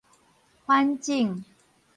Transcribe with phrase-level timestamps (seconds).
[0.65, 1.43] 反種